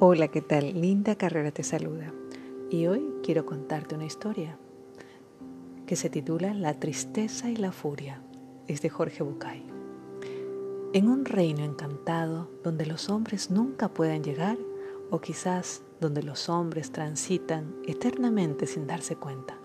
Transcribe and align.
Hola, 0.00 0.28
¿qué 0.28 0.42
tal? 0.42 0.80
Linda 0.80 1.16
Carrera 1.16 1.50
te 1.50 1.64
saluda. 1.64 2.12
Y 2.70 2.86
hoy 2.86 3.04
quiero 3.24 3.44
contarte 3.44 3.96
una 3.96 4.04
historia 4.04 4.56
que 5.88 5.96
se 5.96 6.08
titula 6.08 6.54
La 6.54 6.78
tristeza 6.78 7.50
y 7.50 7.56
la 7.56 7.72
furia. 7.72 8.22
Es 8.68 8.80
de 8.80 8.90
Jorge 8.90 9.24
Bucay. 9.24 9.66
En 10.92 11.08
un 11.08 11.24
reino 11.24 11.64
encantado 11.64 12.48
donde 12.62 12.86
los 12.86 13.10
hombres 13.10 13.50
nunca 13.50 13.88
pueden 13.88 14.22
llegar, 14.22 14.56
o 15.10 15.20
quizás 15.20 15.82
donde 16.00 16.22
los 16.22 16.48
hombres 16.48 16.92
transitan 16.92 17.74
eternamente 17.84 18.68
sin 18.68 18.86
darse 18.86 19.16
cuenta. 19.16 19.58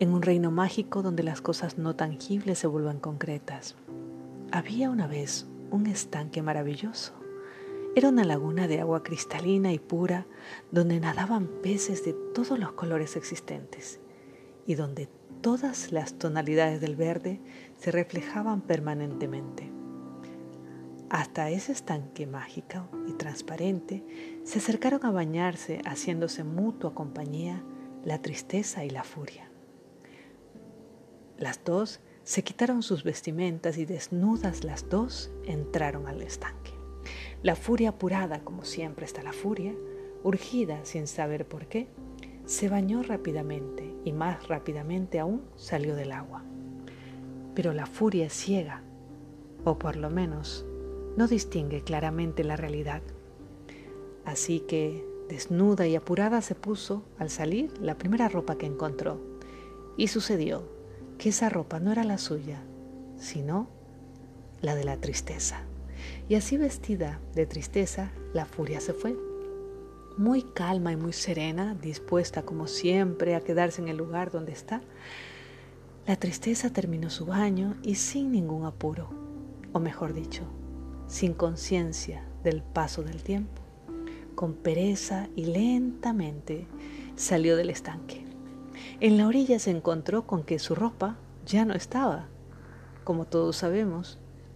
En 0.00 0.12
un 0.12 0.20
reino 0.20 0.50
mágico 0.50 1.00
donde 1.00 1.22
las 1.22 1.40
cosas 1.40 1.78
no 1.78 1.96
tangibles 1.96 2.58
se 2.58 2.66
vuelvan 2.66 3.00
concretas. 3.00 3.74
Había 4.52 4.90
una 4.90 5.06
vez 5.06 5.46
un 5.70 5.86
estanque 5.86 6.42
maravilloso 6.42 7.14
era 7.96 8.08
una 8.08 8.24
laguna 8.24 8.68
de 8.68 8.80
agua 8.80 9.02
cristalina 9.02 9.72
y 9.72 9.78
pura 9.78 10.26
donde 10.70 11.00
nadaban 11.00 11.48
peces 11.62 12.04
de 12.04 12.12
todos 12.12 12.58
los 12.58 12.72
colores 12.72 13.16
existentes 13.16 14.00
y 14.66 14.74
donde 14.74 15.08
todas 15.40 15.90
las 15.90 16.14
tonalidades 16.14 16.80
del 16.80 16.94
verde 16.94 17.40
se 17.78 17.90
reflejaban 17.90 18.60
permanentemente. 18.60 19.70
Hasta 21.08 21.50
ese 21.50 21.72
estanque 21.72 22.26
mágico 22.28 22.88
y 23.08 23.14
transparente 23.14 24.04
se 24.44 24.58
acercaron 24.58 25.04
a 25.04 25.10
bañarse 25.10 25.80
haciéndose 25.84 26.44
mutua 26.44 26.94
compañía 26.94 27.64
la 28.04 28.22
tristeza 28.22 28.84
y 28.84 28.90
la 28.90 29.02
furia. 29.02 29.50
Las 31.36 31.64
dos 31.64 32.00
se 32.22 32.44
quitaron 32.44 32.84
sus 32.84 33.02
vestimentas 33.02 33.78
y 33.78 33.86
desnudas 33.86 34.62
las 34.62 34.88
dos 34.88 35.32
entraron 35.44 36.06
al 36.06 36.22
estanque. 36.22 36.79
La 37.42 37.56
furia 37.56 37.90
apurada, 37.90 38.40
como 38.44 38.64
siempre 38.64 39.06
está 39.06 39.22
la 39.22 39.32
furia, 39.32 39.74
urgida 40.22 40.84
sin 40.84 41.06
saber 41.06 41.48
por 41.48 41.66
qué, 41.66 41.88
se 42.44 42.68
bañó 42.68 43.02
rápidamente 43.02 43.94
y 44.04 44.12
más 44.12 44.46
rápidamente 44.48 45.18
aún 45.18 45.42
salió 45.56 45.96
del 45.96 46.12
agua. 46.12 46.42
Pero 47.54 47.72
la 47.72 47.86
furia 47.86 48.26
es 48.26 48.34
ciega, 48.34 48.82
o 49.64 49.78
por 49.78 49.96
lo 49.96 50.10
menos 50.10 50.66
no 51.16 51.28
distingue 51.28 51.82
claramente 51.82 52.44
la 52.44 52.56
realidad. 52.56 53.00
Así 54.26 54.60
que, 54.60 55.06
desnuda 55.28 55.86
y 55.86 55.96
apurada, 55.96 56.42
se 56.42 56.54
puso, 56.54 57.04
al 57.18 57.30
salir, 57.30 57.72
la 57.80 57.96
primera 57.96 58.28
ropa 58.28 58.56
que 58.58 58.66
encontró. 58.66 59.18
Y 59.96 60.08
sucedió 60.08 60.68
que 61.16 61.30
esa 61.30 61.48
ropa 61.48 61.80
no 61.80 61.90
era 61.90 62.04
la 62.04 62.18
suya, 62.18 62.62
sino 63.16 63.68
la 64.60 64.74
de 64.74 64.84
la 64.84 64.98
tristeza. 64.98 65.64
Y 66.28 66.34
así 66.34 66.56
vestida 66.56 67.20
de 67.34 67.46
tristeza, 67.46 68.10
la 68.32 68.44
furia 68.44 68.80
se 68.80 68.92
fue. 68.92 69.16
Muy 70.16 70.42
calma 70.42 70.92
y 70.92 70.96
muy 70.96 71.12
serena, 71.12 71.74
dispuesta 71.74 72.42
como 72.42 72.66
siempre 72.66 73.34
a 73.34 73.40
quedarse 73.40 73.80
en 73.80 73.88
el 73.88 73.96
lugar 73.96 74.30
donde 74.30 74.52
está, 74.52 74.82
la 76.06 76.16
tristeza 76.16 76.70
terminó 76.70 77.10
su 77.10 77.26
baño 77.26 77.76
y 77.82 77.94
sin 77.94 78.32
ningún 78.32 78.64
apuro, 78.64 79.10
o 79.72 79.78
mejor 79.78 80.12
dicho, 80.12 80.42
sin 81.06 81.34
conciencia 81.34 82.24
del 82.42 82.62
paso 82.62 83.02
del 83.02 83.22
tiempo, 83.22 83.62
con 84.34 84.54
pereza 84.54 85.28
y 85.36 85.44
lentamente 85.44 86.66
salió 87.16 87.56
del 87.56 87.70
estanque. 87.70 88.24
En 89.00 89.18
la 89.18 89.26
orilla 89.26 89.58
se 89.58 89.70
encontró 89.70 90.26
con 90.26 90.42
que 90.42 90.58
su 90.58 90.74
ropa 90.74 91.16
ya 91.46 91.64
no 91.64 91.74
estaba. 91.74 92.26
Como 93.04 93.26
todos 93.26 93.56
sabemos, 93.56 94.18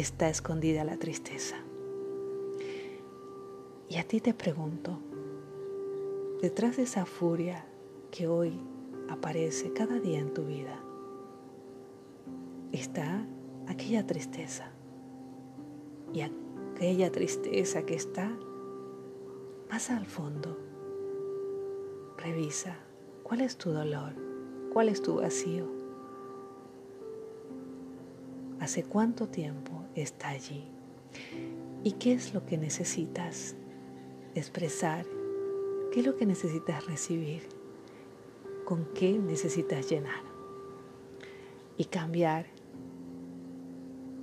está 0.00 0.28
escondida 0.28 0.84
la 0.84 0.98
tristeza. 0.98 1.56
Y 3.88 3.96
a 3.96 4.06
ti 4.06 4.20
te 4.20 4.34
pregunto, 4.34 4.98
detrás 6.42 6.76
de 6.76 6.82
esa 6.82 7.06
furia 7.06 7.64
que 8.10 8.28
hoy 8.28 8.60
aparece 9.08 9.72
cada 9.72 9.98
día 9.98 10.18
en 10.18 10.34
tu 10.34 10.44
vida, 10.44 10.78
está 12.72 13.26
aquella 13.68 14.06
tristeza. 14.06 14.70
Y 16.12 16.20
aquella 16.20 17.10
tristeza 17.10 17.84
que 17.86 17.94
está 17.94 18.30
más 19.70 19.90
al 19.90 20.04
fondo. 20.04 20.58
Revisa 22.18 22.76
cuál 23.22 23.40
es 23.40 23.56
tu 23.56 23.70
dolor, 23.70 24.12
cuál 24.72 24.90
es 24.90 25.00
tu 25.00 25.16
vacío. 25.16 25.75
¿Hace 28.60 28.84
cuánto 28.84 29.28
tiempo 29.28 29.84
está 29.94 30.28
allí? 30.30 30.64
¿Y 31.84 31.92
qué 31.92 32.12
es 32.12 32.34
lo 32.34 32.46
que 32.46 32.56
necesitas 32.56 33.54
expresar? 34.34 35.06
¿Qué 35.92 36.00
es 36.00 36.06
lo 36.06 36.16
que 36.16 36.26
necesitas 36.26 36.86
recibir? 36.86 37.48
¿Con 38.64 38.86
qué 38.94 39.18
necesitas 39.18 39.88
llenar? 39.90 40.22
Y 41.76 41.84
cambiar 41.84 42.46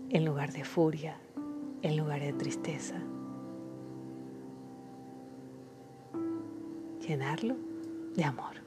en 0.10 0.26
lugar 0.26 0.52
de 0.52 0.64
furia, 0.64 1.18
en 1.82 1.98
lugar 1.98 2.22
de 2.22 2.34
tristeza. 2.34 3.02
Llenarlo 7.08 7.56
de 8.16 8.24
amor. 8.24 8.63